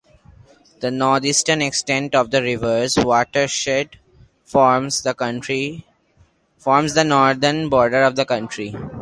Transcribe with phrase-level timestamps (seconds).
[0.79, 3.99] The northern extent of the river's watershed
[4.43, 5.13] forms the
[7.07, 8.75] northern border of the county.